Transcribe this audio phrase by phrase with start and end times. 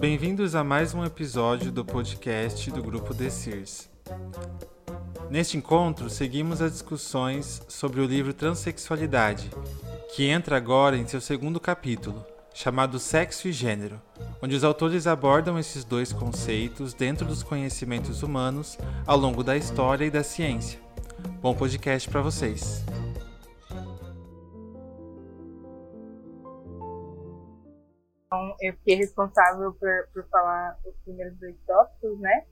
[0.00, 3.86] Bem-vindos a mais um episódio do podcast do grupo The Sears.
[5.28, 9.50] Neste encontro, seguimos as discussões sobre o livro Transsexualidade,
[10.16, 12.24] que entra agora em seu segundo capítulo,
[12.54, 14.00] chamado Sexo e Gênero,
[14.40, 20.06] onde os autores abordam esses dois conceitos dentro dos conhecimentos humanos ao longo da história
[20.06, 20.80] e da ciência.
[21.42, 22.82] Bom podcast para vocês!
[28.32, 32.46] Então, eu fiquei responsável por, por falar os primeiros dois tópicos, né?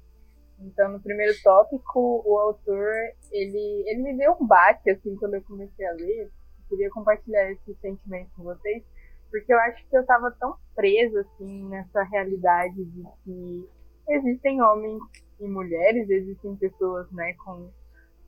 [0.58, 2.92] Então, no primeiro tópico, o autor,
[3.30, 6.22] ele, ele me deu um baque, assim, quando eu comecei a ler.
[6.24, 6.30] Eu
[6.68, 8.82] queria compartilhar esse sentimento com vocês,
[9.30, 13.68] porque eu acho que eu estava tão presa, assim, nessa realidade de que
[14.08, 15.00] existem homens
[15.38, 17.70] e mulheres, existem pessoas, né, com,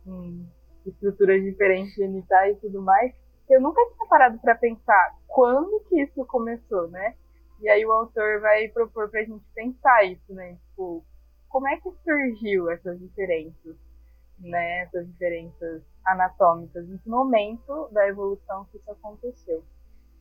[0.04, 0.46] com
[0.86, 3.12] estruturas diferentes genitais e tudo mais,
[3.48, 7.16] que eu nunca tinha parado para pensar quando que isso começou, né?
[7.60, 10.56] E aí o autor vai propor pra gente pensar isso, né?
[10.68, 11.04] Tipo,
[11.48, 13.76] como é que surgiu essas diferenças,
[14.38, 14.82] né?
[14.82, 19.62] Essas diferenças anatômicas, em que momento da evolução que isso aconteceu?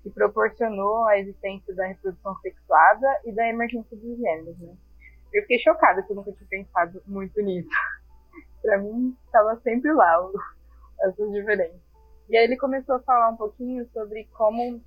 [0.03, 4.75] Que proporcionou a existência da reprodução sexuada e da emergência dos gêneros, né?
[5.33, 7.69] Eu fiquei chocada que eu nunca tinha pensado muito nisso.
[8.61, 10.29] pra mim, estava sempre lá
[11.01, 11.79] essas diferenças.
[12.29, 14.81] E aí ele começou a falar um pouquinho sobre como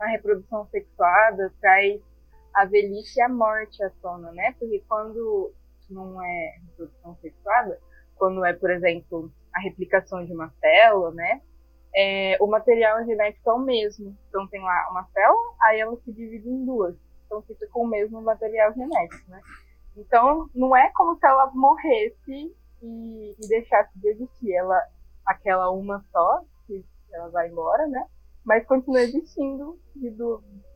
[0.00, 2.00] a reprodução sexuada traz
[2.54, 4.54] a velhice e a morte à tona, né?
[4.58, 5.52] Porque quando
[5.88, 7.78] não é reprodução sexuada,
[8.16, 11.42] quando é, por exemplo, a replicação de uma célula, né?
[11.94, 14.16] É, o material genético é o mesmo.
[14.28, 16.96] Então tem lá uma célula, aí ela se divide em duas.
[17.26, 19.40] Então fica com o mesmo material genético, né?
[19.96, 24.52] Então não é como se ela morresse e, e deixasse de existir.
[24.54, 24.80] Ela,
[25.26, 28.06] aquela uma só, que ela vai embora, né?
[28.44, 30.08] Mas continua existindo de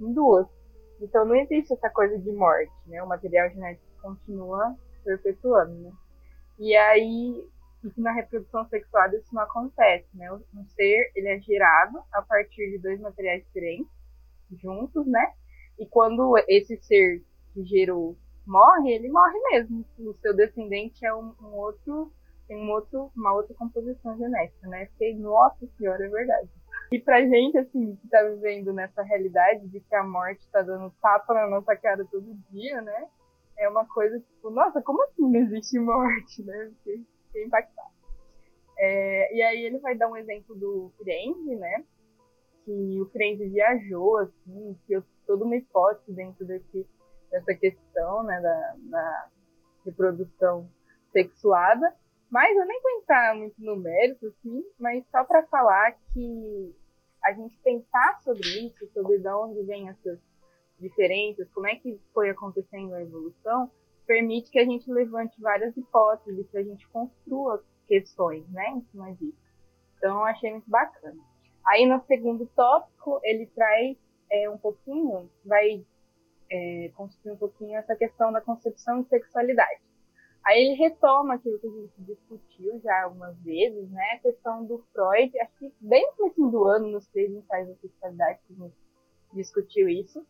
[0.00, 0.46] em duas.
[1.00, 3.02] Então não existe essa coisa de morte, né?
[3.02, 5.92] O material genético continua perpetuando, né?
[6.58, 7.46] E aí,
[7.96, 10.32] na reprodução sexual isso não acontece, né?
[10.32, 13.90] Um ser, ele é gerado a partir de dois materiais diferentes,
[14.62, 15.32] juntos, né?
[15.78, 19.84] E quando esse ser que gerou morre, ele morre mesmo.
[19.98, 22.12] O seu descendente é um, um outro,
[22.46, 24.86] tem um outro, uma outra composição genética, né?
[24.86, 26.48] Fiquei, nossa senhora, é verdade.
[26.92, 30.90] E pra gente, assim, que tá vivendo nessa realidade de que a morte tá dando
[31.00, 33.08] tapa na nossa cara todo dia, né?
[33.58, 36.72] É uma coisa tipo, nossa, como assim não existe morte, né?
[36.78, 37.94] Fiquei, fiquei impactado.
[38.78, 41.84] É, e aí ele vai dar um exemplo do Firenze, né?
[42.64, 46.86] Que o Firenze viajou, assim, que toda uma hipótese dentro desse,
[47.30, 48.40] dessa questão, né?
[48.40, 49.28] Da, da
[49.84, 50.68] reprodução
[51.12, 51.94] sexuada.
[52.34, 56.74] Mas eu nem vou entrar muito no mérito, assim, mas só para falar que
[57.22, 60.18] a gente pensar sobre isso, sobre de onde vêm essas
[60.80, 63.70] diferenças, como é que foi acontecendo a evolução,
[64.04, 69.12] permite que a gente levante várias hipóteses, que a gente construa questões, né, em cima
[69.12, 69.38] disso.
[69.96, 71.22] Então, eu achei muito bacana.
[71.64, 73.96] Aí, no segundo tópico, ele traz
[74.28, 75.86] é, um pouquinho, vai
[76.50, 79.93] é, construir um pouquinho essa questão da concepção de sexualidade.
[80.46, 84.12] Aí ele retoma aquilo que a gente discutiu já algumas vezes, né?
[84.12, 87.74] A questão do Freud, acho que bem no fim do ano, nos três ensaios da
[87.76, 88.76] sexualidade, que a gente
[89.32, 90.24] discutiu isso,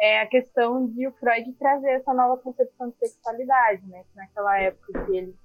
[0.00, 4.02] é a questão de o Freud trazer essa nova concepção de sexualidade, né?
[4.04, 5.36] Que naquela época que ele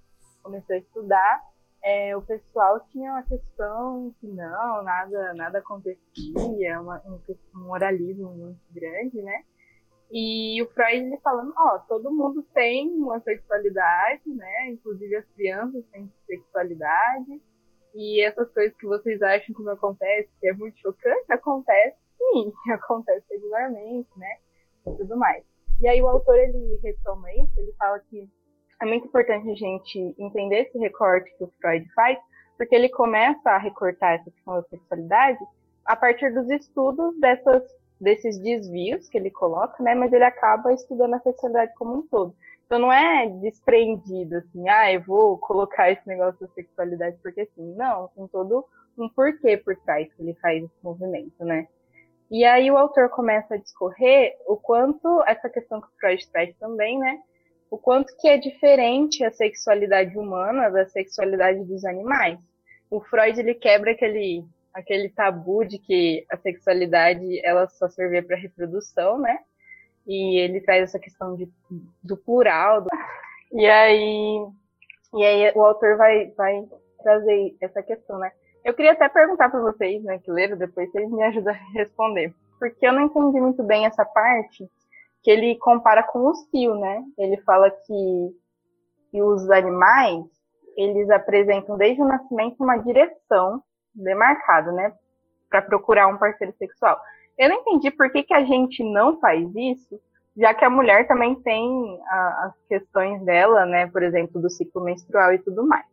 [0.41, 1.43] começou a estudar,
[1.83, 7.19] é, o pessoal tinha uma questão que não, nada, nada acontecia, uma, um,
[7.55, 9.43] um moralismo muito grande, né?
[10.11, 14.69] E o Freud ele falando, ó, todo mundo tem uma sexualidade, né?
[14.69, 17.41] Inclusive as crianças têm sexualidade.
[17.93, 22.53] E essas coisas que vocês acham que não acontece, que é muito chocante, acontece sim,
[22.71, 24.37] acontece regularmente, né?
[24.87, 25.43] E tudo mais.
[25.79, 28.29] E aí o autor ele retoma isso, ele fala que
[28.81, 32.17] é muito importante a gente entender esse recorte que o Freud faz,
[32.57, 35.39] porque ele começa a recortar essa questão da sexualidade
[35.85, 37.63] a partir dos estudos dessas
[37.99, 39.95] desses desvios que ele coloca, né?
[39.95, 42.35] Mas ele acaba estudando a sexualidade como um todo.
[42.65, 47.75] Então não é desprendido assim, ah, eu vou colocar esse negócio da sexualidade porque sim.
[47.75, 48.65] Não, tem todo
[48.97, 51.67] um porquê por trás que ele faz esse movimento, né?
[52.29, 56.55] E aí o autor começa a discorrer o quanto essa questão que o Freud traz
[56.57, 57.19] também, né?
[57.69, 62.39] O quanto que é diferente a sexualidade humana da sexualidade dos animais.
[62.89, 64.43] O Freud ele quebra aquele
[64.75, 69.39] aquele tabu de que a sexualidade ela só servia para reprodução, né?
[70.05, 71.49] E ele traz essa questão de,
[72.03, 72.81] do plural.
[72.81, 72.89] Do...
[73.53, 74.45] E aí,
[75.13, 76.67] e aí o autor vai, vai
[77.01, 78.31] trazer essa questão, né?
[78.65, 81.57] Eu queria até perguntar para vocês, né, que leram depois, se eles me ajudam a
[81.73, 82.33] responder.
[82.59, 84.69] Porque eu não entendi muito bem essa parte
[85.23, 87.03] que ele compara com o cio, né?
[87.17, 88.37] Ele fala que,
[89.11, 90.25] que os animais,
[90.75, 93.63] eles apresentam desde o nascimento uma direção
[93.95, 94.93] demarcada, né?
[95.49, 96.99] Para procurar um parceiro sexual.
[97.37, 99.99] Eu não entendi por que, que a gente não faz isso,
[100.35, 103.87] já que a mulher também tem a, as questões dela, né?
[103.87, 105.85] Por exemplo, do ciclo menstrual e tudo mais.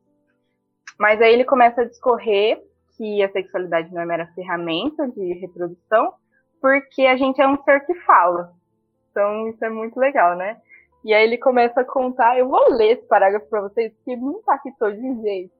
[0.98, 2.62] Mas aí ele começa a discorrer
[2.96, 6.14] que a sexualidade não é mera ferramenta de reprodução,
[6.60, 8.52] porque a gente é um ser que fala.
[9.10, 10.60] Então isso é muito legal, né?
[11.04, 14.34] E aí ele começa a contar, eu vou ler esse parágrafo para vocês, que me
[14.34, 15.52] impactou de um jeito.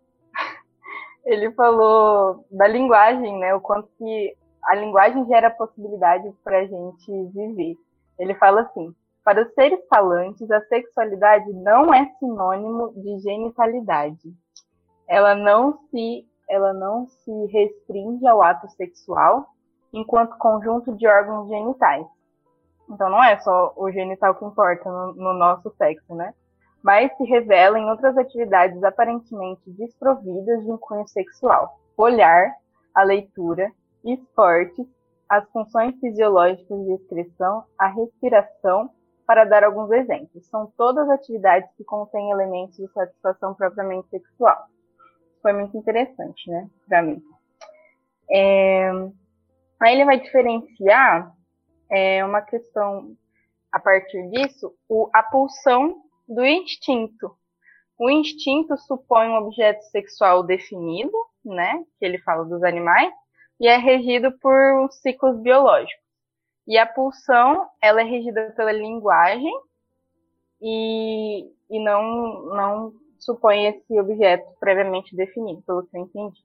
[1.24, 3.54] Ele falou da linguagem, né?
[3.54, 7.76] O quanto que a linguagem gera possibilidades para a gente viver.
[8.18, 14.32] Ele fala assim: para os seres falantes, a sexualidade não é sinônimo de genitalidade.
[15.08, 19.46] Ela não se, ela não se restringe ao ato sexual
[19.92, 22.06] enquanto conjunto de órgãos genitais.
[22.90, 26.34] Então não é só o genital que importa no, no nosso sexo, né?
[26.82, 31.78] Mas se revela em outras atividades aparentemente desprovidas de um cunho sexual.
[31.96, 32.52] Olhar,
[32.94, 33.70] a leitura,
[34.04, 34.86] esportes,
[35.28, 38.90] as funções fisiológicas de excreção, a respiração,
[39.26, 40.46] para dar alguns exemplos.
[40.48, 44.66] São todas atividades que contêm elementos de satisfação propriamente sexual.
[45.40, 47.22] Foi muito interessante, né, para mim.
[48.30, 48.90] É...
[49.80, 51.32] Aí ele vai diferenciar
[51.90, 53.16] é, uma questão
[53.72, 56.02] a partir disso, o, a pulsão
[56.34, 57.36] do instinto.
[57.98, 61.12] O instinto supõe um objeto sexual definido,
[61.44, 63.12] né, que ele fala dos animais,
[63.60, 66.02] e é regido por ciclos biológicos.
[66.66, 69.52] E a pulsão, ela é regida pela linguagem
[70.60, 76.40] e, e não, não supõe esse objeto previamente definido, pelo que eu entendi.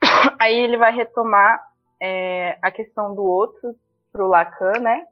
[0.38, 1.62] Aí ele vai retomar
[2.00, 3.74] é, a questão do outro
[4.12, 5.06] para o Lacan, né?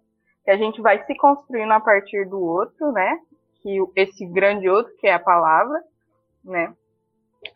[0.44, 3.18] Que a gente vai se construindo a partir do outro, né?
[3.62, 5.82] Que esse grande outro, que é a palavra,
[6.44, 6.74] né?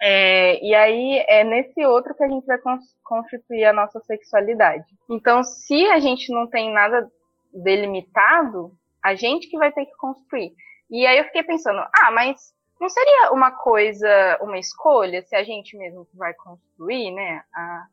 [0.01, 2.59] É, e aí é nesse outro que a gente vai
[3.03, 4.85] constituir a nossa sexualidade.
[5.11, 7.11] Então, se a gente não tem nada
[7.53, 8.73] delimitado,
[9.03, 10.55] a gente que vai ter que construir.
[10.91, 15.43] E aí eu fiquei pensando, ah, mas não seria uma coisa, uma escolha, se a
[15.43, 17.87] gente mesmo vai construir, né, a,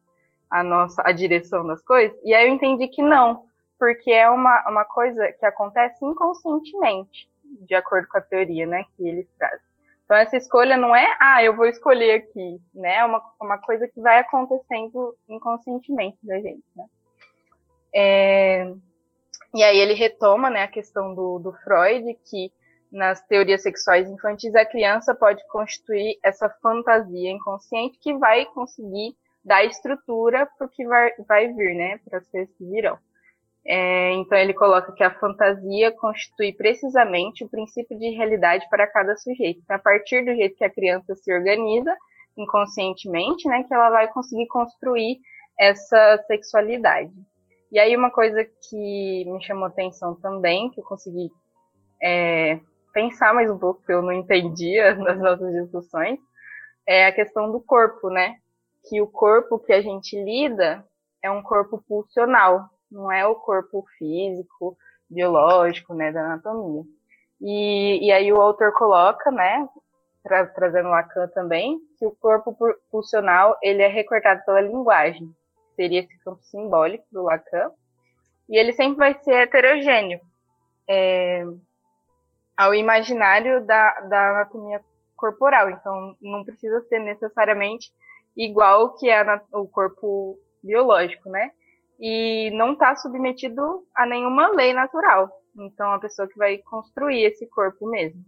[0.49, 2.17] a nossa, a direção das coisas?
[2.23, 3.45] E aí eu entendi que não,
[3.77, 7.29] porque é uma, uma coisa que acontece inconscientemente,
[7.61, 9.69] de acordo com a teoria, né, que eles trazem.
[10.05, 12.95] Então essa escolha não é, ah, eu vou escolher aqui, né?
[12.95, 16.85] É uma, uma coisa que vai acontecendo inconscientemente da gente, né?
[17.93, 18.73] É,
[19.53, 22.51] e aí ele retoma, né, a questão do, do Freud, que
[22.91, 29.63] nas teorias sexuais infantis a criança pode constituir essa fantasia inconsciente que vai conseguir dar
[29.63, 32.97] estrutura para o que vai, vai vir, né, para as coisas que virão.
[33.65, 39.15] É, então ele coloca que a fantasia constitui precisamente o princípio de realidade para cada
[39.17, 39.59] sujeito.
[39.63, 41.95] Então, a partir do jeito que a criança se organiza
[42.37, 45.19] inconscientemente, né, que ela vai conseguir construir
[45.59, 47.11] essa sexualidade.
[47.71, 51.29] E aí uma coisa que me chamou atenção também, que eu consegui
[52.01, 52.59] é,
[52.93, 56.17] pensar mais um pouco, que eu não entendia nas nossas discussões,
[56.87, 58.37] é a questão do corpo, né?
[58.89, 60.83] Que o corpo que a gente lida
[61.21, 64.77] é um corpo pulsional, não é o corpo físico,
[65.09, 66.83] biológico, né, da anatomia.
[67.41, 69.67] E, e aí o autor coloca, né,
[70.23, 72.55] tra trazendo Lacan também, que o corpo
[72.91, 75.29] pulsional ele é recortado pela linguagem,
[75.75, 77.71] seria esse campo simbólico do Lacan,
[78.49, 80.19] e ele sempre vai ser heterogêneo
[80.89, 81.45] é,
[82.57, 84.81] ao imaginário da, da anatomia
[85.15, 87.91] corporal, então não precisa ser necessariamente
[88.35, 91.51] igual que é o corpo biológico, né?
[91.99, 95.29] E não está submetido a nenhuma lei natural.
[95.57, 98.23] Então, a pessoa que vai construir esse corpo mesmo.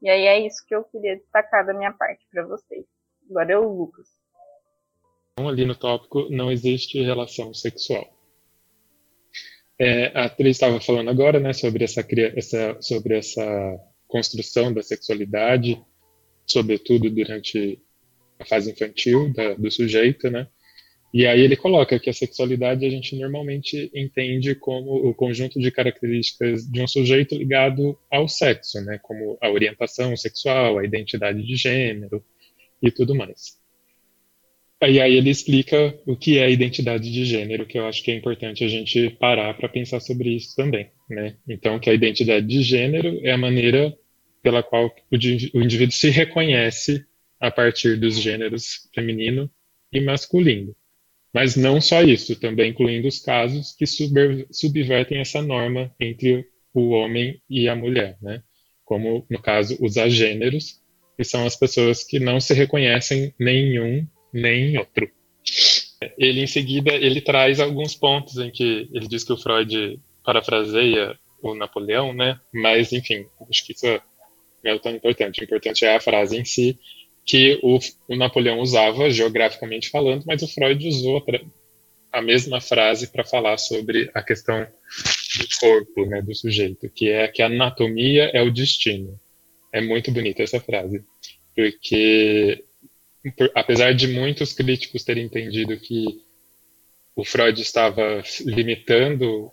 [0.00, 2.84] E aí é isso que eu queria destacar da minha parte para vocês.
[3.28, 4.06] Agora é o Lucas.
[5.32, 8.06] Então, ali no tópico, não existe relação sexual.
[9.78, 15.84] É, a atriz estava falando agora, né, sobre essa, essa, sobre essa construção da sexualidade,
[16.46, 17.78] sobretudo durante
[18.38, 20.48] a fase infantil da, do sujeito, né?
[21.14, 25.70] E aí ele coloca que a sexualidade a gente normalmente entende como o conjunto de
[25.70, 31.56] características de um sujeito ligado ao sexo, né, como a orientação sexual, a identidade de
[31.56, 32.22] gênero
[32.82, 33.58] e tudo mais.
[34.82, 38.14] E aí ele explica o que é identidade de gênero, que eu acho que é
[38.14, 41.36] importante a gente parar para pensar sobre isso também, né?
[41.48, 43.96] Então, que a identidade de gênero é a maneira
[44.42, 47.06] pela qual o indivíduo se reconhece
[47.40, 49.50] a partir dos gêneros feminino
[49.90, 50.76] e masculino.
[51.36, 57.42] Mas não só isso, também incluindo os casos que subvertem essa norma entre o homem
[57.50, 58.42] e a mulher, né?
[58.86, 60.80] Como, no caso, os agêneros,
[61.14, 65.10] que são as pessoas que não se reconhecem nem em um nem em outro.
[66.16, 71.18] Ele, em seguida, ele traz alguns pontos em que ele diz que o Freud parafraseia
[71.42, 72.40] o Napoleão, né?
[72.50, 73.86] Mas, enfim, acho que isso
[74.64, 75.42] não é tão importante.
[75.42, 76.78] O importante é a frase em si,
[77.26, 77.78] que o,
[78.08, 81.22] o Napoleão usava geograficamente falando, mas o Freud usou
[82.12, 87.26] a mesma frase para falar sobre a questão do corpo, né, do sujeito, que é
[87.26, 89.18] que a anatomia é o destino.
[89.72, 91.04] É muito bonita essa frase,
[91.54, 92.64] porque
[93.36, 96.22] por, apesar de muitos críticos terem entendido que
[97.16, 99.50] o Freud estava limitando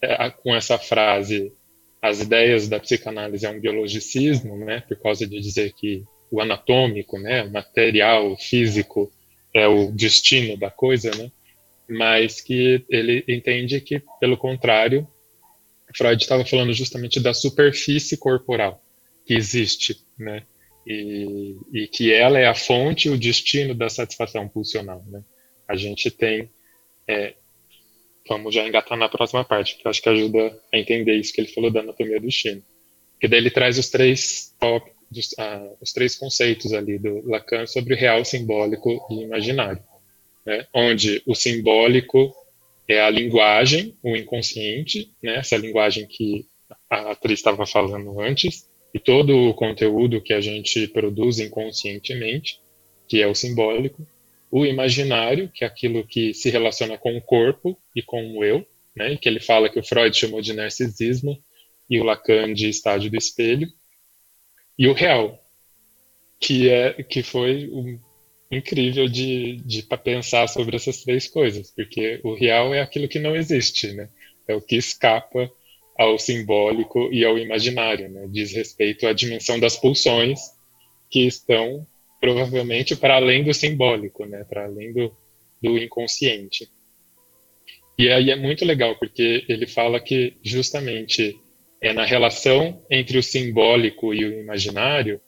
[0.00, 1.52] é, com essa frase
[2.00, 7.18] as ideias da psicanálise a um biologicismo, né, por causa de dizer que o anatômico,
[7.18, 9.10] né, o material, o físico
[9.54, 11.30] é o destino da coisa, né?
[11.88, 15.08] Mas que ele entende que, pelo contrário,
[15.96, 18.82] Freud estava falando justamente da superfície corporal
[19.24, 20.42] que existe, né?
[20.86, 25.22] E, e, que ela é a fonte o destino da satisfação pulsional, né?
[25.66, 26.48] A gente tem,
[27.06, 27.34] é,
[28.26, 31.42] vamos já engatar na próxima parte, que eu acho que ajuda a entender isso que
[31.42, 32.62] ele falou da anatomia do destino.
[33.20, 34.97] Que daí ele traz os três tópicos
[35.38, 39.82] ah, os três conceitos ali do Lacan sobre o real, simbólico e imaginário,
[40.44, 40.66] né?
[40.74, 42.34] onde o simbólico
[42.86, 45.36] é a linguagem, o inconsciente, né?
[45.36, 46.46] essa linguagem que
[46.90, 52.60] a atriz estava falando antes, e todo o conteúdo que a gente produz inconscientemente,
[53.06, 54.06] que é o simbólico,
[54.50, 58.66] o imaginário, que é aquilo que se relaciona com o corpo e com o eu,
[58.96, 59.16] né?
[59.16, 61.38] que ele fala que o Freud chamou de narcisismo
[61.88, 63.68] e o Lacan de estádio do espelho,
[64.78, 65.42] e o real,
[66.40, 67.98] que é que foi um,
[68.50, 73.36] incrível de, de pensar sobre essas três coisas, porque o real é aquilo que não
[73.36, 74.08] existe, né?
[74.46, 75.50] É o que escapa
[75.98, 78.26] ao simbólico e ao imaginário, né?
[78.30, 80.40] Diz respeito à dimensão das pulsões
[81.10, 81.86] que estão
[82.20, 84.44] provavelmente para além do simbólico, né?
[84.44, 85.14] Para além do,
[85.62, 86.68] do inconsciente.
[87.98, 91.38] E aí é muito legal porque ele fala que justamente
[91.80, 95.20] é na relação entre o simbólico e o imaginário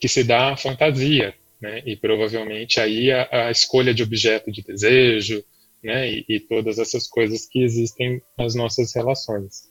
[0.00, 1.82] que se dá a fantasia, né?
[1.84, 5.44] E provavelmente aí a, a escolha de objeto de desejo,
[5.82, 6.10] né?
[6.10, 9.70] E, e, todas essas coisas que existem nas nossas relações.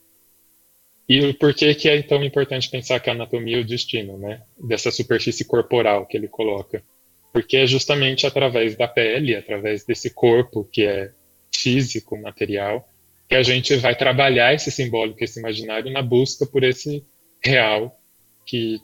[1.08, 4.42] E por que que é tão importante pensar que a anatomia é o destino, né?
[4.58, 6.84] Dessa superfície corporal que ele coloca.
[7.32, 11.12] Porque é justamente através da pele, através desse corpo que é
[11.54, 12.90] físico, material,
[13.28, 17.04] que a gente vai trabalhar esse simbólico, esse imaginário, na busca por esse
[17.44, 18.00] real
[18.46, 18.80] que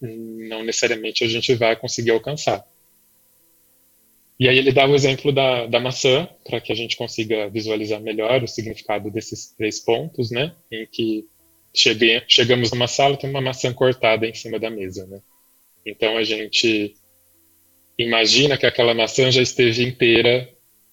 [0.00, 2.66] não necessariamente a gente vai conseguir alcançar.
[4.38, 8.00] E aí ele dá o exemplo da, da maçã, para que a gente consiga visualizar
[8.00, 10.52] melhor o significado desses três pontos, né?
[10.70, 11.24] Em que
[11.72, 15.20] cheguei, chegamos numa sala, tem uma maçã cortada em cima da mesa, né?
[15.86, 16.94] Então a gente
[17.96, 20.48] imagina que aquela maçã já esteve inteira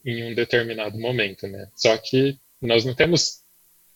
[0.06, 1.70] em um determinado momento, né?
[1.76, 3.40] Só que nós não temos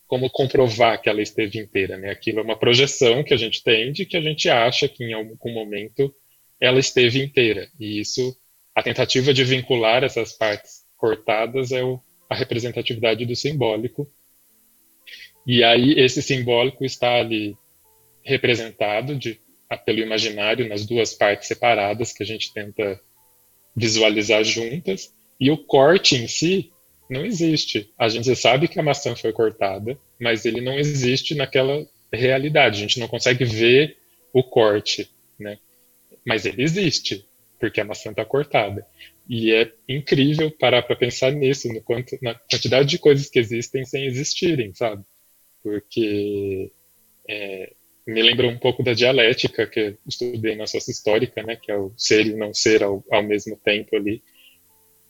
[0.08, 2.12] como comprovar que ela esteve inteira, né?
[2.12, 5.14] Aquilo é uma projeção que a gente tem de que a gente acha que em
[5.14, 6.14] algum momento
[6.60, 7.68] ela esteve inteira.
[7.80, 8.36] E isso,
[8.76, 14.08] a tentativa de vincular essas partes cortadas é o, a representatividade do simbólico.
[15.46, 17.58] E aí esse simbólico está ali
[18.24, 19.40] representado de,
[19.86, 23.02] pelo imaginário nas duas partes separadas que a gente tenta
[23.76, 25.14] visualizar juntas.
[25.40, 26.72] E o corte em si
[27.14, 27.90] não existe.
[27.98, 32.78] A gente sabe que a maçã foi cortada, mas ele não existe naquela realidade.
[32.78, 33.98] A gente não consegue ver
[34.34, 35.58] o corte, né?
[36.26, 37.26] Mas ele existe,
[37.60, 38.86] porque a maçã está cortada.
[39.30, 43.86] E é incrível parar para pensar nisso, no quanto, na quantidade de coisas que existem
[43.86, 45.04] sem existirem, sabe?
[45.62, 46.72] Porque
[47.30, 47.72] é,
[48.06, 51.56] me lembra um pouco da dialética que eu estudei na sócia histórica, né?
[51.56, 54.22] Que é o ser e o não ser ao, ao mesmo tempo ali.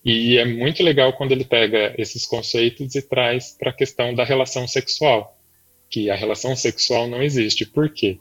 [0.03, 4.25] E é muito legal quando ele pega esses conceitos e traz para a questão da
[4.25, 5.39] relação sexual,
[5.89, 7.65] que a relação sexual não existe.
[7.65, 8.19] Por quê?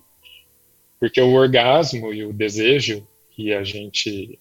[1.00, 4.38] Porque o orgasmo e o desejo que a gente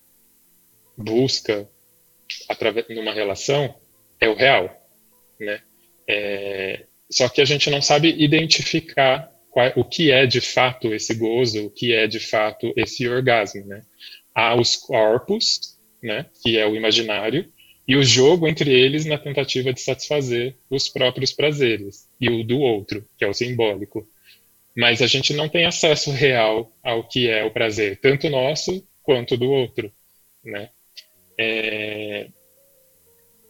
[0.96, 1.68] busca
[2.48, 3.74] através numa relação
[4.20, 4.70] é o real,
[5.40, 5.62] né?
[6.08, 11.16] É, só que a gente não sabe identificar qual, o que é de fato esse
[11.16, 13.82] gozo, o que é de fato esse orgasmo, né?
[14.34, 15.71] Há os corpos
[16.02, 17.52] né, que é o imaginário,
[17.88, 22.60] e o jogo entre eles na tentativa de satisfazer os próprios prazeres, e o do
[22.60, 24.08] outro, que é o simbólico.
[24.76, 29.36] Mas a gente não tem acesso real ao que é o prazer, tanto nosso quanto
[29.36, 29.92] do outro,
[30.44, 30.70] né?
[31.38, 32.28] É...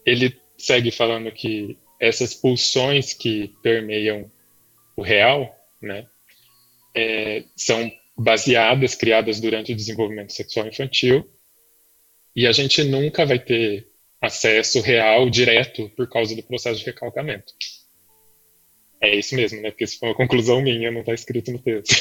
[0.04, 4.30] ele segue falando que essas pulsões que permeiam
[4.96, 6.06] o real, né,
[6.94, 11.28] é, são baseadas, criadas durante o desenvolvimento sexual infantil,
[12.34, 13.88] e a gente nunca vai ter
[14.20, 17.52] acesso real, direto, por causa do processo de recalcamento.
[19.00, 19.70] É isso mesmo, né?
[19.70, 21.92] Porque isso foi uma conclusão minha, não está escrito no texto.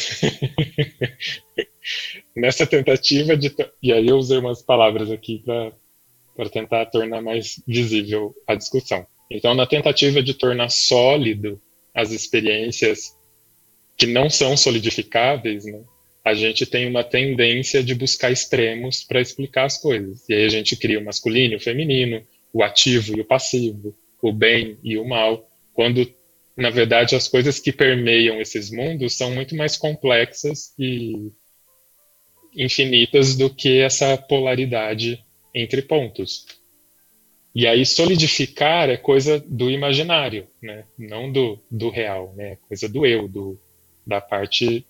[2.36, 3.54] Nessa tentativa de.
[3.82, 9.06] E aí eu usei umas palavras aqui para tentar tornar mais visível a discussão.
[9.32, 11.60] Então, na tentativa de tornar sólido
[11.92, 13.18] as experiências
[13.98, 15.84] que não são solidificáveis, né,
[16.24, 20.28] a gente tem uma tendência de buscar extremos para explicar as coisas.
[20.30, 22.22] E aí a gente cria o masculino e o feminino,
[22.54, 26.14] o ativo e o passivo, o bem e o mal, quando
[26.56, 31.32] na verdade as coisas que permeiam esses mundos são muito mais complexas e
[32.56, 35.24] infinitas do que essa polaridade
[35.56, 36.46] entre pontos.
[37.54, 40.86] E aí solidificar é coisa do imaginário, né?
[40.98, 42.58] não do, do real, né?
[42.68, 43.60] coisa do eu, do,
[44.06, 44.86] da parte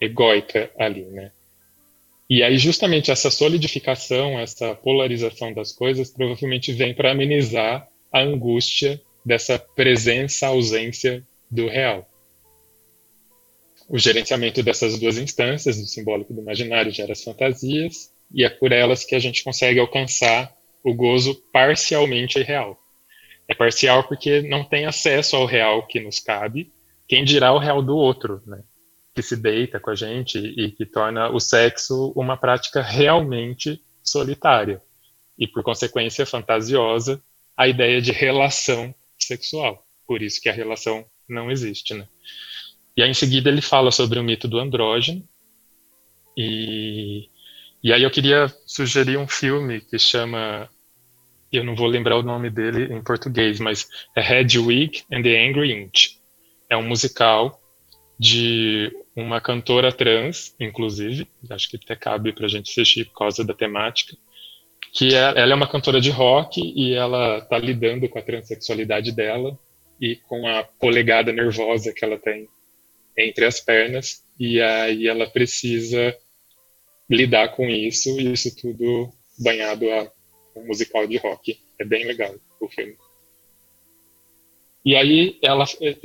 [0.00, 1.04] egóica ali.
[1.04, 1.30] Né?
[2.28, 9.00] E aí justamente essa solidificação, essa polarização das coisas provavelmente vem para amenizar a angústia
[9.24, 12.08] dessa presença, ausência do real.
[13.88, 18.48] O gerenciamento dessas duas instâncias, do simbólico e do imaginário, gera as fantasias, e é
[18.48, 22.76] por elas que a gente consegue alcançar o gozo parcialmente real.
[23.48, 26.72] É parcial porque não tem acesso ao real que nos cabe,
[27.06, 28.60] quem dirá o real do outro, né?
[29.16, 34.82] Que se deita com a gente e que torna o sexo uma prática realmente solitária
[35.38, 37.18] e, por consequência, fantasiosa
[37.56, 39.82] a ideia de relação sexual.
[40.06, 42.06] Por isso que a relação não existe, né?
[42.94, 45.26] E aí, em seguida, ele fala sobre o mito do andrógeno.
[46.36, 47.30] E,
[47.82, 50.68] e aí eu queria sugerir um filme que chama
[51.50, 55.72] eu não vou lembrar o nome dele em português, mas é Hedwig and the Angry
[55.72, 56.18] Inch.
[56.68, 57.58] É um musical
[58.18, 63.44] de uma cantora trans, inclusive, acho que até cabe para a gente assistir por causa
[63.44, 64.16] da temática,
[64.92, 69.12] que é, ela é uma cantora de rock e ela está lidando com a transexualidade
[69.12, 69.58] dela
[70.00, 72.48] e com a polegada nervosa que ela tem
[73.16, 76.16] entre as pernas e aí ela precisa
[77.08, 80.10] lidar com isso e isso tudo banhado a
[80.54, 81.58] um musical de rock.
[81.78, 82.96] É bem legal o filme.
[84.86, 85.64] E aí ela,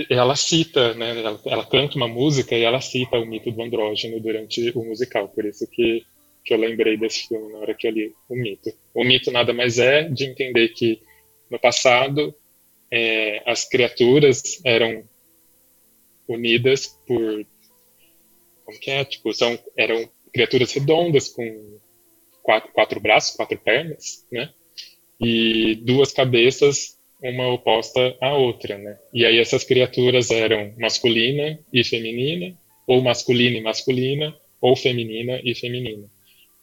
[0.10, 4.20] ela cita, né, ela, ela, canta uma música e ela cita o mito do andrógeno
[4.20, 6.04] durante o musical, por isso que,
[6.44, 8.74] que eu lembrei desse filme na hora que eu li o mito.
[8.96, 11.00] O mito nada mais é de entender que
[11.48, 12.34] no passado
[12.90, 15.04] é, as criaturas eram
[16.28, 17.46] unidas por
[18.66, 21.78] como que é, tipo, são, eram criaturas redondas com
[22.42, 24.52] quatro, quatro braços, quatro pernas, né?
[25.20, 28.98] E duas cabeças, uma oposta à outra, né?
[29.14, 32.58] E aí essas criaturas eram masculina e feminina,
[32.88, 36.08] ou masculina e masculina, ou feminina e feminina.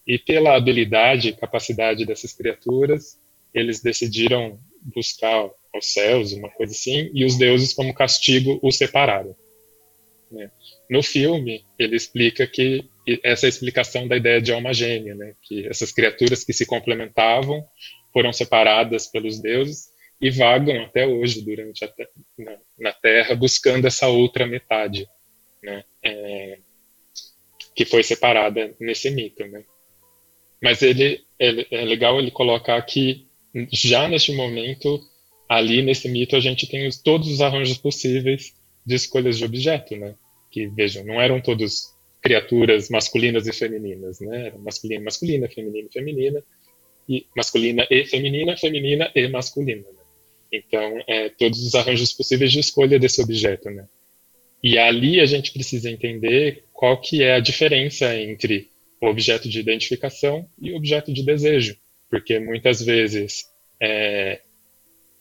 [0.07, 3.21] E pela habilidade e capacidade dessas criaturas,
[3.55, 9.37] eles decidiram buscar aos céus, uma coisa assim, e os deuses, como castigo, os separaram.
[10.31, 10.51] Né?
[10.91, 12.85] No filme, ele explica que
[13.23, 15.35] essa é explicação da ideia de alma gêmea, né?
[15.43, 17.65] que essas criaturas que se complementavam
[18.13, 19.91] foram separadas pelos deuses
[20.21, 21.93] e vagam até hoje durante a
[22.37, 25.09] na, na, Terra buscando essa outra metade,
[25.63, 25.85] né?
[26.03, 26.59] É,
[27.75, 29.65] que foi separada nesse mito, né?
[30.61, 33.27] Mas ele, é legal ele colocar que
[33.73, 35.01] já neste momento
[35.49, 38.53] ali nesse mito a gente tem os, todos os arranjos possíveis
[38.85, 40.15] de escolhas de objeto, né?
[40.51, 44.53] Que vejam, não eram todos criaturas masculinas e femininas, né?
[44.59, 46.45] Masculina, masculina, feminina, feminina,
[47.09, 49.85] e masculina e feminina, feminina e masculina.
[50.53, 53.87] Então, é, todos os arranjos possíveis de escolha desse objeto, né?
[54.63, 58.69] E ali a gente precisa entender qual que é a diferença entre
[59.01, 61.77] o objeto de identificação e o objeto de desejo,
[62.11, 63.45] porque muitas vezes
[63.81, 64.41] é,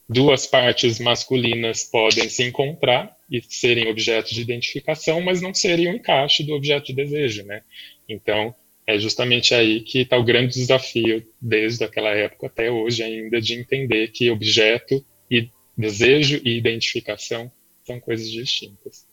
[0.10, 5.92] duas partes masculinas podem se encontrar e serem objetos de identificação, mas não serem o
[5.92, 7.62] um encaixe do objeto de desejo, né?
[8.08, 8.56] Então,
[8.88, 13.54] é justamente aí que está o grande desafio, desde aquela época até hoje ainda, de
[13.54, 17.52] entender que objeto e desejo e identificação
[17.86, 19.08] são coisas distintas.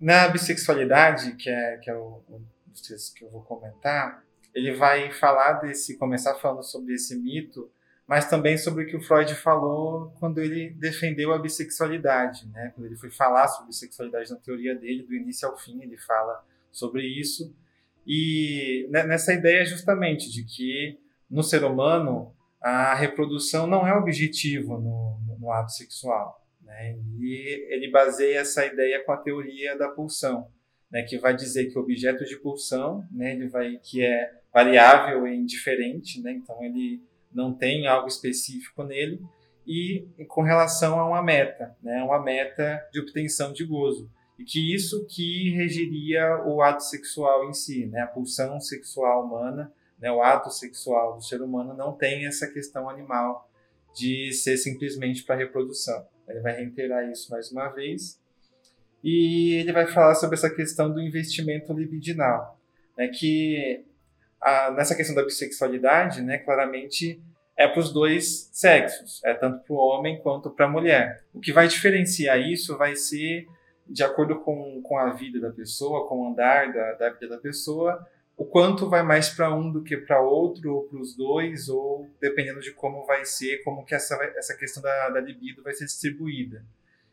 [0.00, 2.22] Na bissexualidade, que é, que é o,
[3.16, 7.70] que eu vou comentar, ele vai falar desse, começar falando sobre esse mito
[8.06, 12.70] mas também sobre o que o Freud falou quando ele defendeu a bissexualidade, né?
[12.74, 16.44] Quando ele foi falar sobre bissexualidade na teoria dele, do início ao fim, ele fala
[16.70, 17.52] sobre isso.
[18.06, 22.32] E nessa ideia justamente de que no ser humano
[22.66, 26.44] a reprodução não é objetivo no, no, ato sexual.
[26.60, 26.98] Né?
[27.20, 30.48] E ele baseia essa ideia com a teoria da pulsão,
[30.90, 31.04] né?
[31.04, 33.34] que vai dizer que o objeto de pulsão, né?
[33.34, 36.32] ele vai, que é variável e indiferente, né?
[36.32, 37.00] então ele
[37.32, 39.20] não tem algo específico nele,
[39.64, 42.02] e com relação a uma meta, né?
[42.02, 44.10] uma meta de obtenção de gozo.
[44.40, 48.00] E que isso que regiria o ato sexual em si, né?
[48.00, 50.10] a pulsão sexual humana, né?
[50.10, 53.48] o ato sexual do ser humano não tem essa questão animal
[53.94, 56.06] de ser simplesmente para reprodução.
[56.28, 58.20] Ele vai reiterar isso mais uma vez.
[59.02, 62.58] E ele vai falar sobre essa questão do investimento libidinal,
[62.96, 63.84] né, que
[64.40, 67.22] a, nessa questão da bissexualidade, né, claramente
[67.56, 71.24] é para os dois sexos, é tanto para o homem quanto para a mulher.
[71.32, 73.46] O que vai diferenciar isso vai ser
[73.88, 77.38] de acordo com, com a vida da pessoa, com o andar da, da vida da
[77.38, 78.04] pessoa,
[78.36, 82.10] o quanto vai mais para um do que para outro, ou para os dois, ou
[82.20, 85.86] dependendo de como vai ser, como que essa, essa questão da, da libido vai ser
[85.86, 86.62] distribuída.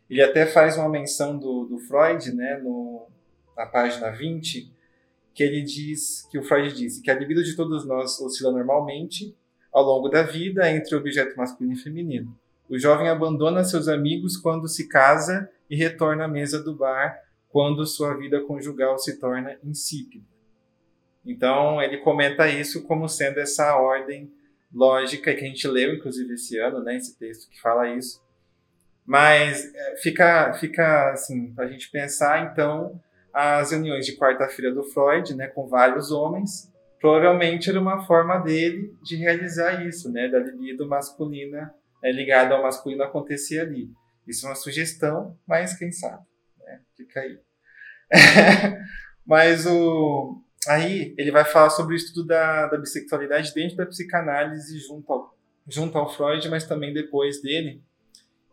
[0.10, 3.08] Ele até faz uma menção do, do Freud, né, no,
[3.56, 4.70] na página 20,
[5.34, 9.36] que ele diz, que o Freud diz, que a libido de todos nós oscila normalmente
[9.72, 12.38] ao longo da vida entre o objeto masculino e feminino.
[12.70, 17.18] O jovem abandona seus amigos quando se casa e retorna à mesa do bar
[17.50, 20.33] quando sua vida conjugal se torna insípida.
[21.26, 24.32] Então, ele comenta isso como sendo essa ordem
[24.74, 28.22] lógica que a gente leu, inclusive, esse ano, né, esse texto que fala isso.
[29.06, 33.00] Mas é, fica, fica assim, para a gente pensar, então,
[33.34, 38.96] as reuniões de quarta-feira do Freud, né, com vários homens, provavelmente era uma forma dele
[39.04, 43.90] de realizar isso, né, da libido masculina, né, ligada ao masculino acontecer ali.
[44.28, 46.24] Isso é uma sugestão, mas quem sabe,
[46.60, 47.40] né, fica aí.
[49.26, 54.80] mas o, aí ele vai falar sobre o estudo da, da bissexualidade dentro da psicanálise
[54.80, 57.82] junto ao, junto ao Freud, mas também depois dele,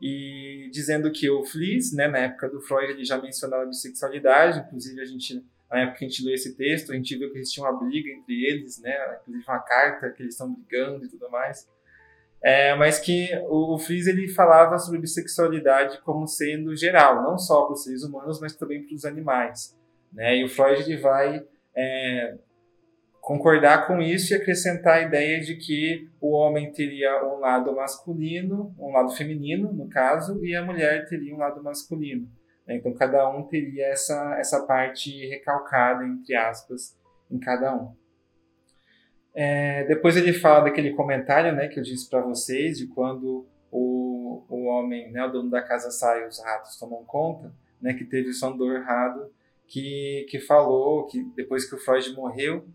[0.01, 4.61] e dizendo que o Flies, né, na época do Freud, ele já mencionava a bissexualidade,
[4.61, 7.38] inclusive a gente, na época que a gente leu esse texto, a gente viu que
[7.38, 11.31] existia uma briga entre eles, né, inclusive uma carta que eles estão brigando e tudo
[11.31, 11.68] mais,
[12.42, 17.75] é, mas que o, o ele falava sobre bissexualidade como sendo geral, não só para
[17.75, 19.77] os seres humanos, mas também para os animais,
[20.11, 21.44] né, e o Freud ele vai
[21.81, 22.38] é,
[23.21, 28.75] concordar com isso e acrescentar a ideia de que o homem teria um lado masculino,
[28.79, 32.29] um lado feminino, no caso, e a mulher teria um lado masculino.
[32.66, 32.77] Né?
[32.77, 36.97] Então, cada um teria essa, essa parte recalcada, entre aspas,
[37.31, 37.95] em cada um.
[39.33, 44.45] É, depois ele fala daquele comentário né, que eu disse para vocês, de quando o,
[44.49, 48.31] o homem, né, o dono da casa sai, os ratos tomam conta, né, que teve
[48.31, 49.31] o Sandor errado
[49.70, 52.66] que, que falou que depois que o Freud morreu,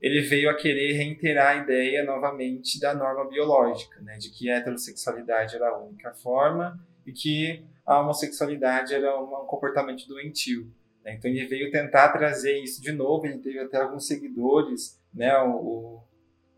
[0.00, 4.58] ele veio a querer reiterar a ideia novamente da norma biológica, né, de que a
[4.58, 10.70] heterossexualidade era a única forma e que a homossexualidade era um comportamento doentio.
[11.02, 11.14] Né?
[11.14, 16.02] Então ele veio tentar trazer isso de novo, ele teve até alguns seguidores, né, o,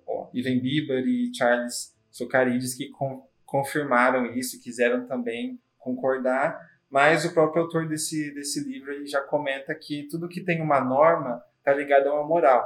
[0.07, 6.59] o Ivan Bieber e Charles Socarides, que com, confirmaram isso e quiseram também concordar,
[6.95, 10.81] mas o próprio autor desse, desse livro ele já comenta que tudo que tem uma
[10.81, 12.65] norma está ligado a uma moral.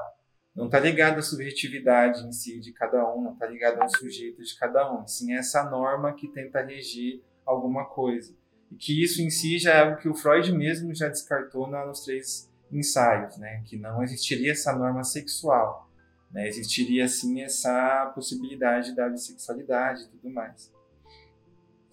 [0.54, 4.44] Não está ligado à subjetividade em si de cada um, não está ligado ao sujeito
[4.44, 5.06] de cada um.
[5.06, 8.34] Sim, é essa norma que tenta regir alguma coisa.
[8.70, 12.04] E que isso em si já é algo que o Freud mesmo já descartou nos
[12.04, 13.62] três ensaios, né?
[13.64, 15.88] Que não existiria essa norma sexual.
[16.30, 16.46] Né?
[16.46, 20.70] Existiria sim essa possibilidade da bissexualidade e tudo mais.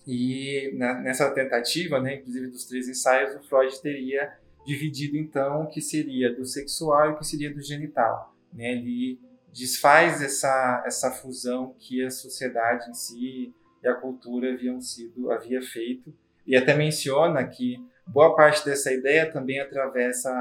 [0.08, 4.32] E nessa tentativa, né, inclusive dos três ensaios, o Freud teria
[4.66, 8.36] dividido então o que seria do sexual e o que seria do genital.
[8.54, 8.72] Né?
[8.72, 9.20] Ele
[9.54, 15.62] desfaz essa, essa fusão que a sociedade em si e a cultura haviam sido havia
[15.62, 16.14] feito
[16.46, 20.32] e até menciona que boa parte dessa ideia também atravessa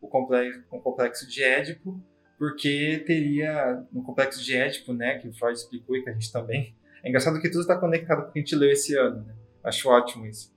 [0.00, 1.98] o complexo, o complexo de Édipo,
[2.38, 6.32] porque teria no complexo de Édipo, né, que o Freud explicou e que a gente
[6.32, 9.26] também é engraçado que tudo está conectado com o que a gente leu esse ano,
[9.26, 9.34] né?
[9.62, 10.50] Acho ótimo isso.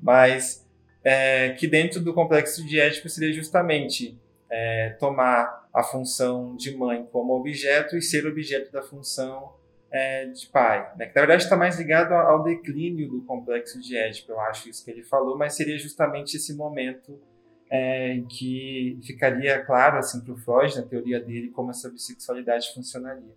[0.00, 0.66] Mas
[1.04, 7.06] é, que dentro do complexo de Édipo seria justamente é, tomar a função de mãe
[7.12, 9.52] como objeto e ser objeto da função
[9.90, 10.90] é, de pai.
[10.96, 11.06] Né?
[11.06, 14.82] Que na verdade está mais ligado ao declínio do complexo de Édipo, eu acho isso
[14.82, 17.20] que ele falou, mas seria justamente esse momento
[17.68, 23.34] é, que ficaria claro assim, para o Freud, na teoria dele, como essa bissexualidade funcionaria.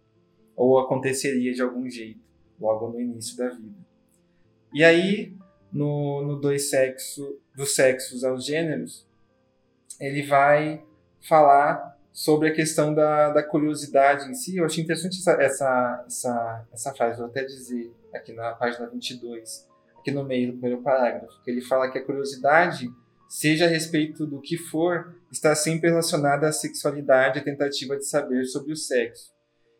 [0.55, 3.77] Ou aconteceria de algum jeito logo no início da vida.
[4.73, 5.35] E aí,
[5.71, 9.07] no, no dois sexo, dos sexos aos gêneros,
[9.99, 10.83] ele vai
[11.21, 14.57] falar sobre a questão da, da curiosidade em si.
[14.57, 19.67] Eu achei interessante essa, essa, essa, essa frase, vou até dizer aqui na página 22,
[19.99, 22.87] aqui no meio do primeiro parágrafo, que ele fala que a curiosidade,
[23.27, 28.45] seja a respeito do que for, está sempre relacionada à sexualidade, à tentativa de saber
[28.45, 29.33] sobre o sexo.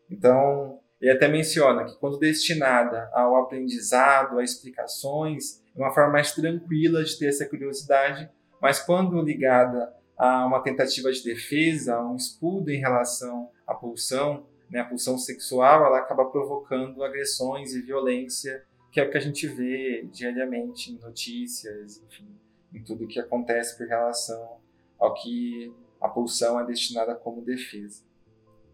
[0.10, 6.32] Então, ele até menciona que quando destinada ao aprendizado, a explicações, é uma forma mais
[6.32, 12.16] tranquila de ter essa curiosidade, mas quando ligada a uma tentativa de defesa, a um
[12.16, 18.64] escudo em relação à pulsão, né, a pulsão sexual, ela acaba provocando agressões e violência,
[18.90, 22.30] que é o que a gente vê diariamente em notícias, enfim,
[22.74, 24.56] em tudo que acontece por relação
[24.98, 28.06] ao que a pulsão é destinada como defesa,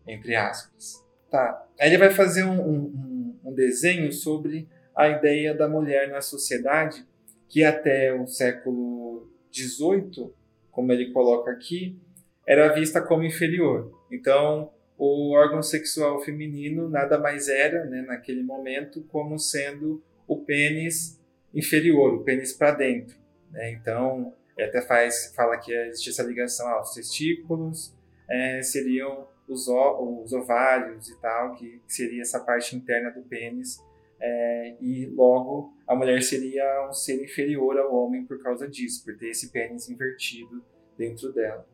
[0.05, 1.08] entre aspas.
[1.29, 1.65] Tá.
[1.79, 7.05] Aí ele vai fazer um, um, um desenho sobre a ideia da mulher na sociedade,
[7.47, 10.31] que até o século XVIII,
[10.71, 11.97] como ele coloca aqui,
[12.45, 13.91] era vista como inferior.
[14.11, 21.17] Então, o órgão sexual feminino nada mais era, né, naquele momento, como sendo o pênis
[21.53, 23.15] inferior, o pênis para dentro.
[23.49, 23.71] Né?
[23.71, 27.95] Então, ele até faz, fala que existe essa ligação aos testículos,
[28.29, 33.79] é, seriam os, os ovários e tal, que seria essa parte interna do pênis,
[34.21, 39.17] é, e logo a mulher seria um ser inferior ao homem por causa disso, por
[39.17, 40.63] ter esse pênis invertido
[40.97, 41.65] dentro dela.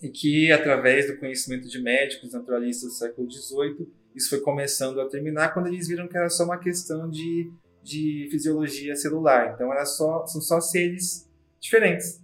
[0.00, 5.08] E que através do conhecimento de médicos naturalistas do século XVIII, isso foi começando a
[5.08, 9.52] terminar quando eles viram que era só uma questão de, de fisiologia celular.
[9.54, 11.28] Então era só, são só seres
[11.60, 12.22] diferentes.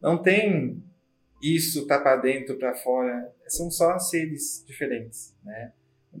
[0.00, 0.82] Não tem
[1.42, 5.72] isso tá para dentro, para fora, são só seres diferentes, né?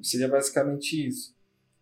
[0.02, 1.34] Seria basicamente isso.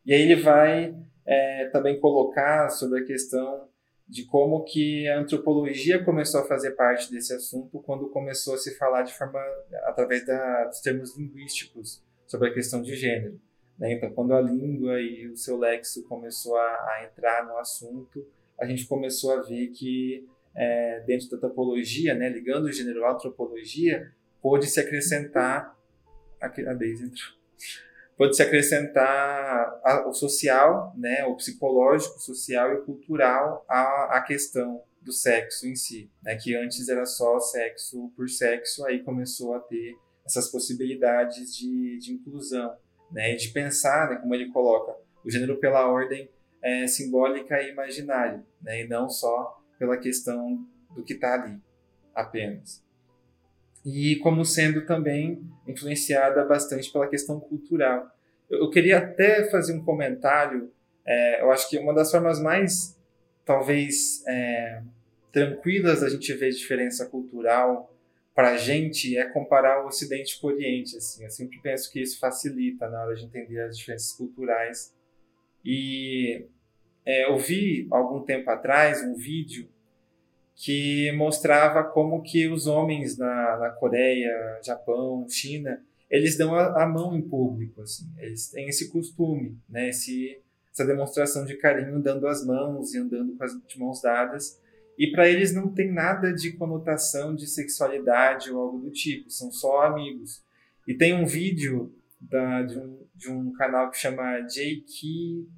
[0.04, 3.68] E aí ele vai é, também colocar sobre a questão
[4.06, 8.76] de como que a antropologia começou a fazer parte desse assunto quando começou a se
[8.76, 9.40] falar de forma
[9.84, 13.40] através da, dos termos linguísticos sobre a questão de gênero.
[13.78, 13.92] Né?
[13.92, 18.26] Então, quando a língua e o seu lexo começou a, a entrar no assunto,
[18.58, 23.12] a gente começou a ver que é, dentro da topologia, né, ligando o gênero à
[23.12, 25.78] antropologia, pôde se acrescentar
[26.40, 27.40] aqui a Deise entrou,
[28.16, 34.82] pode se acrescentar a, o social, né, o psicológico, social e cultural à, à questão
[35.00, 39.60] do sexo em si, né, que antes era só sexo por sexo, aí começou a
[39.60, 42.74] ter essas possibilidades de, de inclusão,
[43.10, 46.30] né, e de pensar, né, como ele coloca, o gênero pela ordem
[46.62, 50.62] é, simbólica e imaginária, né, e não só pela questão
[50.94, 51.58] do que está ali
[52.14, 52.84] apenas.
[53.82, 58.14] E como sendo também influenciada bastante pela questão cultural.
[58.50, 60.70] Eu, queria até fazer um comentário,
[61.06, 62.94] é, eu acho que uma das formas mais,
[63.42, 64.82] talvez, é,
[65.32, 67.90] tranquilas da gente ver diferença cultural
[68.34, 70.94] para a gente é comparar o Ocidente com o Oriente.
[70.98, 71.24] Assim.
[71.24, 74.94] Eu sempre penso que isso facilita na hora de entender as diferenças culturais.
[75.64, 76.44] E
[77.04, 79.68] é, eu vi algum tempo atrás um vídeo
[80.54, 86.86] que mostrava como que os homens na, na Coreia, Japão, China, eles dão a, a,
[86.86, 90.38] mão em público, assim, eles têm esse costume, né, esse,
[90.70, 94.60] essa demonstração de carinho dando as mãos e andando com as mãos dadas,
[94.98, 99.50] e para eles não tem nada de conotação de sexualidade ou algo do tipo, são
[99.50, 100.42] só amigos.
[100.86, 105.48] E tem um vídeo da, de, um, de um canal que chama JK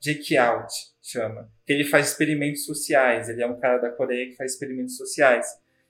[0.00, 1.50] Jake Out, chama.
[1.66, 3.28] Que ele faz experimentos sociais.
[3.28, 5.46] Ele é um cara da Coreia que faz experimentos sociais.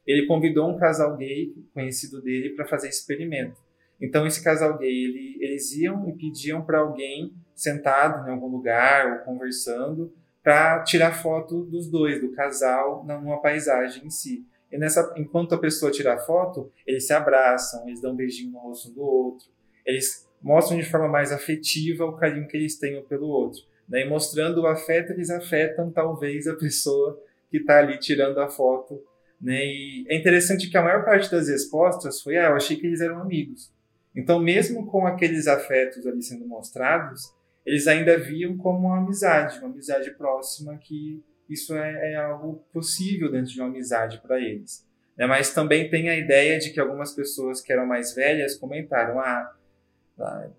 [0.07, 3.61] Ele convidou um casal gay conhecido dele para fazer experimento.
[4.01, 9.13] Então esse casal gay, ele, eles iam e pediam para alguém sentado em algum lugar
[9.13, 14.47] ou conversando para tirar foto dos dois, do casal, numa paisagem em si.
[14.71, 18.53] E nessa, enquanto a pessoa tira a foto, eles se abraçam, eles dão um beijinho
[18.53, 19.47] no rosto do outro,
[19.85, 23.61] eles mostram de forma mais afetiva o carinho que eles têm pelo outro.
[23.89, 24.03] Né?
[24.03, 27.21] E mostrando o afeto, eles afetam talvez a pessoa
[27.51, 29.03] que está ali tirando a foto.
[29.41, 29.65] Né?
[29.65, 33.01] E é interessante que a maior parte das respostas foi: ah, eu achei que eles
[33.01, 33.73] eram amigos.
[34.15, 37.33] Então, mesmo com aqueles afetos ali sendo mostrados,
[37.65, 43.31] eles ainda viam como uma amizade, uma amizade próxima, que isso é, é algo possível
[43.31, 44.87] dentro de uma amizade para eles.
[45.17, 45.27] Né?
[45.27, 49.55] Mas também tem a ideia de que algumas pessoas que eram mais velhas comentaram: ah,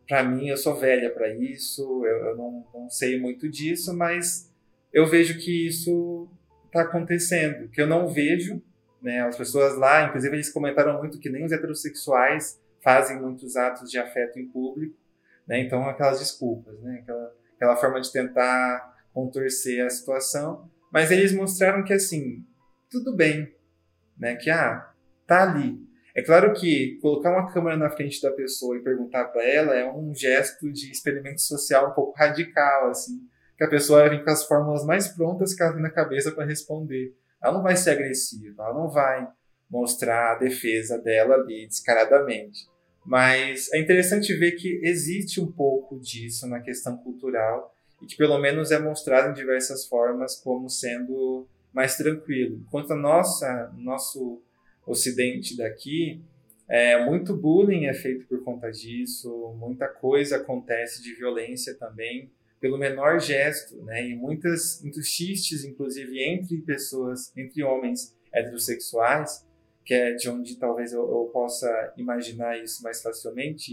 [0.08, 4.50] para mim, eu sou velha para isso, eu, eu não, não, sei muito disso, mas
[4.93, 6.30] eu vejo que isso
[6.65, 8.62] está acontecendo, que eu não vejo,
[9.02, 9.22] né?
[9.22, 14.00] As pessoas lá, inclusive, eles comentaram muito que nem os heterossexuais fazem muitos atos de
[14.00, 14.95] afeto em público,
[15.45, 15.60] né?
[15.60, 17.00] Então, aquelas desculpas, né?
[17.02, 22.45] Aquela, aquela forma de tentar contorcer a situação, mas eles mostraram que assim,
[22.89, 23.54] tudo bem,
[24.17, 24.38] né?
[24.38, 24.89] Que ah,
[25.28, 25.88] tá ali.
[26.15, 29.89] É claro que colocar uma câmera na frente da pessoa e perguntar para ela é
[29.89, 33.22] um gesto de experimento social um pouco radical, assim,
[33.58, 36.45] que a pessoa vir com as fórmulas mais prontas que ela tem na cabeça para
[36.45, 37.13] responder.
[37.41, 39.28] Ela não vai ser agressiva, ela não vai
[39.69, 42.67] mostrar a defesa dela ali descaradamente.
[43.06, 48.38] Mas é interessante ver que existe um pouco disso na questão cultural e que pelo
[48.39, 52.58] menos é mostrado em diversas formas como sendo mais tranquilo.
[52.67, 54.41] Enquanto a nossa, nosso
[54.89, 56.21] ocidente daqui,
[56.67, 62.78] é, muito bullying é feito por conta disso, muita coisa acontece de violência também pelo
[62.78, 64.08] menor gesto, né?
[64.08, 69.47] E muitas, muitos xistes, inclusive entre pessoas, entre homens heterossexuais,
[69.86, 73.71] que é de onde talvez eu, eu possa imaginar isso mais facilmente,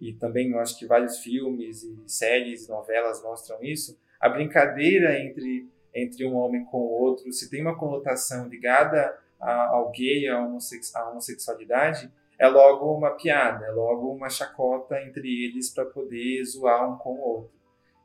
[0.00, 5.18] e, e, também eu acho que vários filmes e séries, novelas mostram isso, a brincadeira
[5.20, 10.38] entre, entre um homem com o outro, se tem uma conotação ligada ao gay, à,
[10.38, 16.92] à homossexualidade, é logo uma piada, é logo uma chacota entre eles para poder zoar
[16.92, 17.54] um com o outro.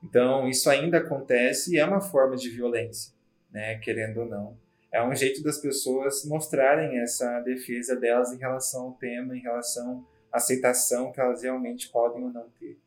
[0.04, 3.14] Então, isso ainda acontece e é uma forma de violência,
[3.52, 4.58] né, querendo ou não
[4.92, 10.06] é um jeito das pessoas mostrarem essa defesa delas em relação ao tema, em relação
[10.32, 12.78] à aceitação que elas realmente podem ou não ter.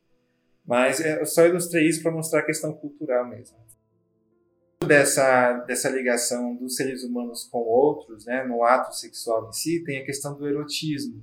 [0.67, 3.57] Mas é, eu só ilustrei isso para mostrar a questão cultural mesmo.
[4.87, 9.99] Dessa, dessa ligação dos seres humanos com outros, né, no ato sexual em si, tem
[9.99, 11.23] a questão do erotismo.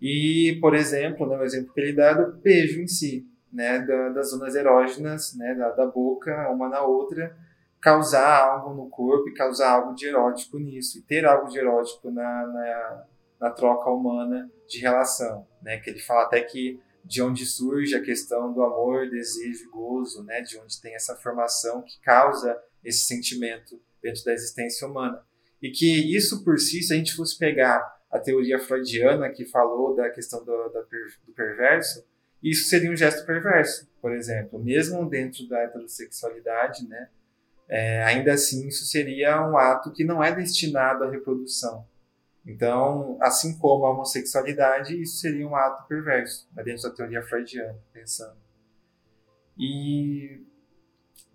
[0.00, 3.78] E, por exemplo, né, o exemplo que ele dá é do beijo em si, né,
[3.78, 7.34] da, das zonas erógenas, né, da, da boca uma na outra,
[7.80, 12.10] causar algo no corpo e causar algo de erótico nisso, e ter algo de erótico
[12.10, 13.04] na, na,
[13.40, 15.78] na troca humana de relação, né?
[15.78, 20.40] Que ele fala até que de onde surge a questão do amor, desejo, gozo, né?
[20.40, 25.22] De onde tem essa formação que causa esse sentimento dentro da existência humana.
[25.60, 29.94] E que isso por si, se a gente fosse pegar a teoria freudiana que falou
[29.94, 30.68] da questão do,
[31.26, 32.04] do perverso,
[32.42, 37.08] isso seria um gesto perverso, por exemplo, mesmo dentro da heterossexualidade, né?
[37.68, 41.86] é, ainda assim isso seria um ato que não é destinado à reprodução.
[42.44, 47.76] Então, assim como a homossexualidade, isso seria um ato perverso, né, dentro da teoria freudiana,
[47.92, 48.36] pensando.
[49.58, 50.44] E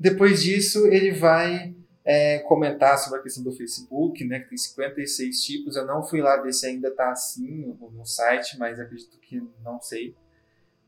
[0.01, 5.41] depois disso, ele vai é, comentar sobre a questão do Facebook, né, que tem 56
[5.41, 5.75] tipos.
[5.75, 9.79] Eu não fui lá ver se ainda está assim no, site, mas acredito que não
[9.81, 10.15] sei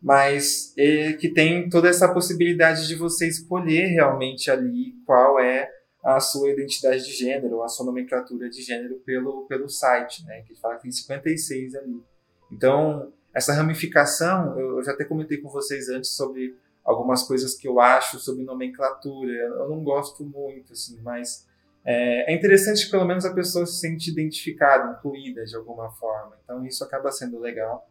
[0.04, 5.72] mas é, que tem toda essa possibilidade de você escolher realmente ali qual é
[6.04, 10.42] a sua identidade de gênero, a sua nomenclatura de gênero pelo, pelo site, né?
[10.42, 12.04] Que fala que tem 56 ali.
[12.52, 17.80] Então, essa ramificação, eu já até comentei com vocês antes sobre algumas coisas que eu
[17.80, 19.32] acho sobre nomenclatura.
[19.32, 21.48] Eu não gosto muito, assim, mas
[21.86, 26.38] é, é interessante que pelo menos a pessoa se sente identificada, incluída de alguma forma.
[26.44, 27.88] Então, isso acaba sendo legal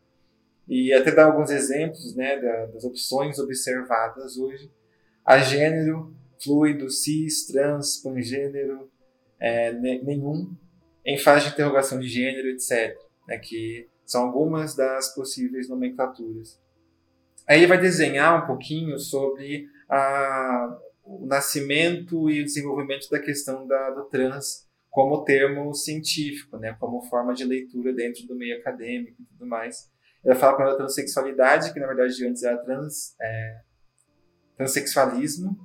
[0.68, 2.36] e até dar alguns exemplos né,
[2.72, 4.70] das opções observadas hoje.
[5.24, 8.90] A gênero, fluido, cis, trans, pangênero,
[9.38, 10.54] é, nenhum,
[11.04, 12.96] em fase de interrogação de gênero, etc.
[13.28, 16.60] Né, que são algumas das possíveis nomenclaturas.
[17.48, 23.66] Aí ele vai desenhar um pouquinho sobre a, o nascimento e o desenvolvimento da questão
[23.66, 29.22] da, do trans como termo científico, né, como forma de leitura dentro do meio acadêmico
[29.22, 29.90] e tudo mais.
[30.22, 33.60] Ela fala com a transexualidade, que na verdade antes era trans, é,
[34.56, 35.58] transexualismo,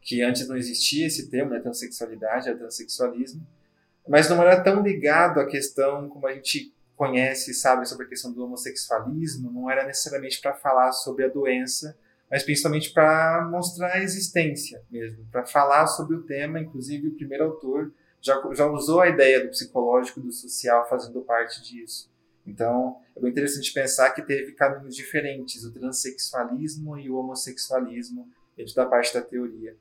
[0.00, 3.46] que antes não existia esse termo, né, transexualidade, era transexualismo,
[4.08, 8.08] mas não era tão ligado à questão como a gente conhece e sabe sobre a
[8.10, 11.96] questão do homossexualismo, não era necessariamente para falar sobre a doença,
[12.30, 17.44] mas principalmente para mostrar a existência mesmo, para falar sobre o tema, inclusive o primeiro
[17.44, 22.12] autor já, já usou a ideia do psicológico, do social fazendo parte disso.
[22.46, 28.74] Então, é bem interessante pensar que teve caminhos diferentes, o transexualismo e o homossexualismo, dentro
[28.74, 29.74] da parte da teoria.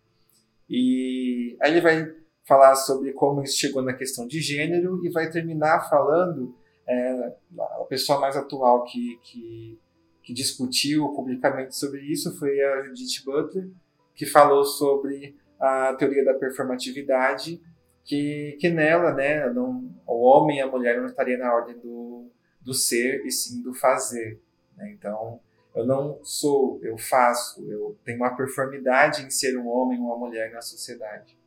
[0.70, 2.16] E aí ele vai
[2.48, 6.56] falar sobre como isso chegou na questão de gênero e vai terminar falando,
[6.90, 9.80] é, a pessoa mais atual que, que,
[10.24, 13.70] que discutiu publicamente sobre isso foi a Judith Butler,
[14.16, 17.62] que falou sobre a teoria da performatividade,
[18.04, 22.32] que, que nela, né, não, o homem e a mulher não estaria na ordem do,
[22.60, 24.42] do ser e sim do fazer.
[24.76, 24.92] Né?
[24.92, 25.40] Então,
[25.76, 30.18] eu não sou, eu faço, eu tenho uma performidade em ser um homem ou uma
[30.18, 31.38] mulher na sociedade.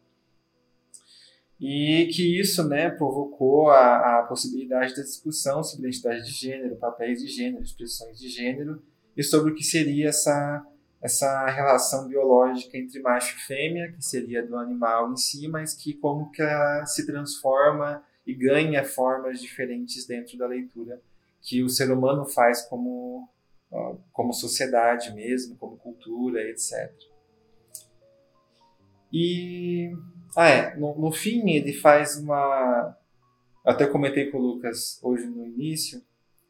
[1.64, 7.20] E que isso né, provocou a, a possibilidade da discussão sobre identidade de gênero, papéis
[7.20, 8.82] de gênero, expressões de gênero
[9.16, 10.66] e sobre o que seria essa,
[11.00, 15.94] essa relação biológica entre macho e fêmea, que seria do animal em si, mas que
[15.94, 21.00] como que ela se transforma e ganha formas diferentes dentro da leitura
[21.40, 23.28] que o ser humano faz como,
[24.12, 26.92] como sociedade mesmo, como cultura, etc.
[29.12, 29.92] E
[30.34, 32.96] ah, é, no, no fim ele faz uma.
[33.64, 36.02] Até comentei com o Lucas hoje no início,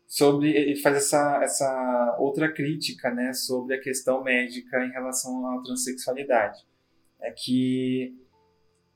[0.06, 5.62] sobre ele faz essa, essa outra crítica né, sobre a questão médica em relação à
[5.62, 6.66] transexualidade.
[7.20, 8.16] É que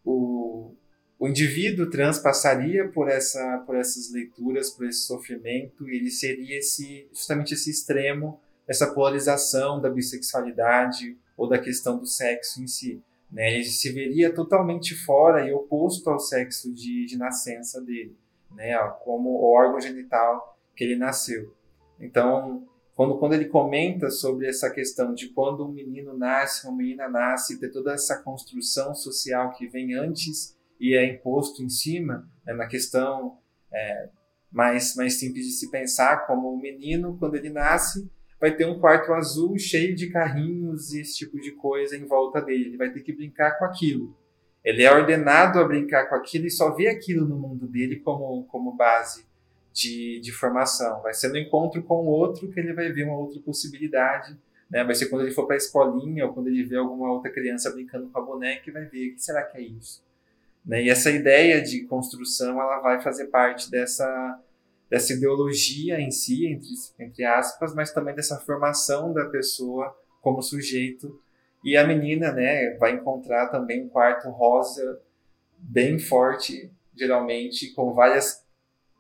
[0.04, 0.72] o,
[1.18, 6.58] o indivíduo trans passaria por, essa, por essas leituras, por esse sofrimento, e ele seria
[6.58, 13.02] esse, justamente esse extremo, essa polarização da bissexualidade ou da questão do sexo em si.
[13.30, 13.54] Né?
[13.54, 18.16] Ele se veria totalmente fora e oposto ao sexo de, de nascença dele,
[18.52, 18.76] né?
[19.04, 21.54] como o órgão genital que ele nasceu.
[21.98, 27.08] Então, quando, quando ele comenta sobre essa questão de quando um menino nasce, uma menina
[27.08, 32.66] nasce, ter toda essa construção social que vem antes e é imposto em cima, na
[32.66, 33.38] questão
[33.72, 34.08] é,
[34.50, 38.10] mais, mais simples de se pensar, como o menino, quando ele nasce,
[38.40, 42.40] vai ter um quarto azul cheio de carrinhos e esse tipo de coisa em volta
[42.40, 42.66] dele.
[42.66, 44.16] Ele vai ter que brincar com aquilo.
[44.64, 48.44] Ele é ordenado a brincar com aquilo e só vê aquilo no mundo dele como,
[48.44, 49.24] como base
[49.72, 51.02] de, de formação.
[51.02, 54.36] Vai ser no encontro com o outro que ele vai ver uma outra possibilidade.
[54.70, 54.82] Né?
[54.82, 57.70] Vai ser quando ele for para a escolinha ou quando ele vê alguma outra criança
[57.70, 60.04] brincando com a boneca e vai ver o que será que é isso.
[60.64, 60.82] Né?
[60.82, 64.40] E essa ideia de construção ela vai fazer parte dessa,
[64.88, 66.68] dessa ideologia em si, entre,
[66.98, 71.20] entre aspas, mas também dessa formação da pessoa como sujeito.
[71.64, 75.00] E a menina né, vai encontrar também um quarto rosa
[75.58, 78.44] bem forte, geralmente com várias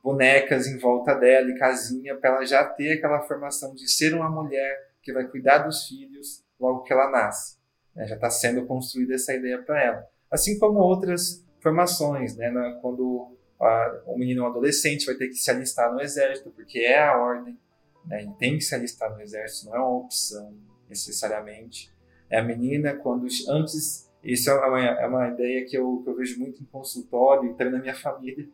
[0.02, 4.30] bonecas em volta dela e casinha para ela já ter aquela formação de ser uma
[4.30, 7.58] mulher que vai cuidar dos filhos logo que ela nasce.
[7.94, 8.06] Né?
[8.06, 10.06] Já está sendo construída essa ideia para ela.
[10.30, 12.50] Assim como outras formações, né?
[12.80, 17.58] quando o menino adolescente vai ter que se alistar no exército, porque é a ordem,
[18.04, 18.22] né?
[18.22, 20.54] ele tem que se alistar no exército, não é uma opção
[20.88, 21.92] necessariamente.
[22.28, 26.16] É a menina, quando antes, isso é uma, é uma ideia que eu, que eu
[26.16, 28.46] vejo muito em consultório e também na minha família,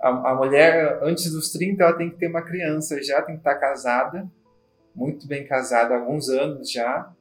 [0.00, 3.40] a, a, mulher, antes dos 30, ela tem que ter uma criança já, tem que
[3.40, 4.28] estar casada,
[4.94, 7.12] muito bem casada há alguns anos já,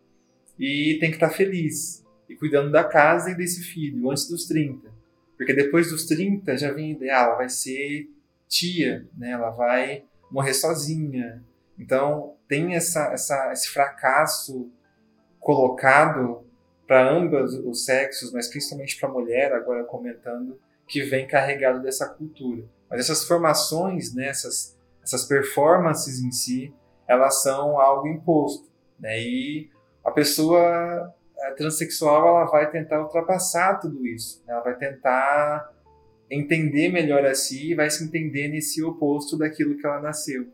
[0.58, 5.01] e tem que estar feliz, e cuidando da casa e desse filho, antes dos 30.
[5.42, 8.08] Porque depois dos 30 já vem a ideia, ah, ela vai ser
[8.48, 9.32] tia, né?
[9.32, 11.44] ela vai morrer sozinha.
[11.80, 14.72] Então tem essa, essa, esse fracasso
[15.40, 16.46] colocado
[16.86, 22.08] para ambos os sexos, mas principalmente para a mulher, agora comentando, que vem carregado dessa
[22.08, 22.64] cultura.
[22.88, 26.72] Mas essas formações, né, essas, essas performances em si,
[27.08, 28.70] elas são algo imposto.
[29.00, 29.20] Né?
[29.20, 29.72] E
[30.06, 31.12] a pessoa
[31.52, 34.44] transexual ela vai tentar ultrapassar tudo isso.
[34.46, 34.54] Né?
[34.54, 35.74] Ela vai tentar
[36.30, 40.48] entender melhor a si e vai se entender nesse oposto daquilo que ela nasceu.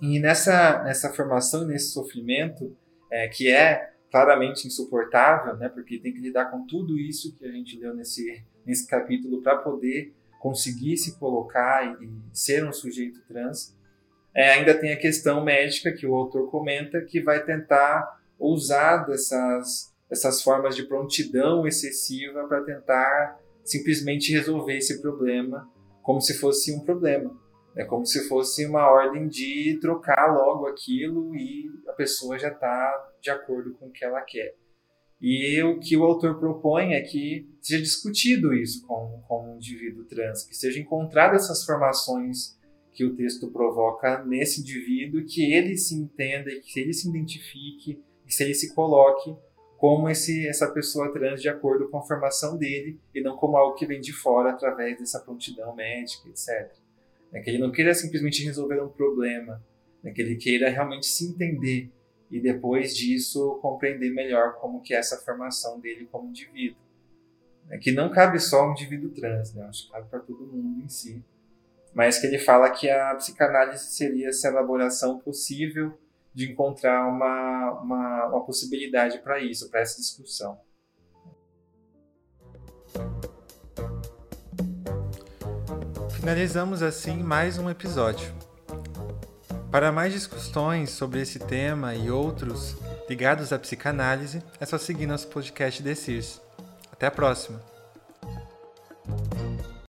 [0.00, 2.76] E nessa, nessa formação, nesse sofrimento,
[3.10, 7.50] é, que é claramente insuportável, né, porque tem que lidar com tudo isso que a
[7.50, 13.22] gente leu nesse, nesse capítulo para poder conseguir se colocar e, e ser um sujeito
[13.26, 13.74] trans.
[14.34, 19.91] É, ainda tem a questão médica que o autor comenta, que vai tentar usar dessas,
[20.12, 25.66] dessas formas de prontidão excessiva para tentar simplesmente resolver esse problema
[26.02, 27.34] como se fosse um problema.
[27.74, 33.10] É como se fosse uma ordem de trocar logo aquilo e a pessoa já está
[33.22, 34.54] de acordo com o que ela quer.
[35.18, 40.04] E o que o autor propõe é que seja discutido isso com, com o indivíduo
[40.04, 42.58] trans, que seja encontrado essas formações
[42.92, 48.42] que o texto provoca nesse indivíduo, que ele se entenda, que ele se identifique, que
[48.42, 49.34] ele se coloque
[49.82, 53.74] como esse, essa pessoa trans de acordo com a formação dele e não como algo
[53.74, 56.72] que vem de fora através dessa prontidão médica, etc.
[57.32, 59.60] É que ele não queira simplesmente resolver um problema,
[60.04, 61.90] é que ele queira realmente se entender
[62.30, 66.78] e depois disso compreender melhor como que é essa formação dele como indivíduo.
[67.68, 69.64] É que não cabe só ao indivíduo trans, né?
[69.64, 71.20] acho que cabe para todo mundo em si.
[71.92, 75.98] Mas que ele fala que a psicanálise seria essa elaboração possível
[76.34, 80.58] de encontrar uma, uma, uma possibilidade para isso, para essa discussão.
[86.10, 88.32] Finalizamos assim mais um episódio.
[89.70, 92.76] Para mais discussões sobre esse tema e outros
[93.08, 95.94] ligados à psicanálise, é só seguir nosso podcast The
[96.92, 97.71] Até a próxima!